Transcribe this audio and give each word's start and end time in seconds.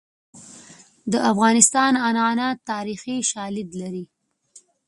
د 1.11 1.13
افغانستان 1.31 1.93
عنعنات 2.07 2.57
تاریخي 2.71 3.17
شالید 3.31 3.69
لري. 3.81 4.05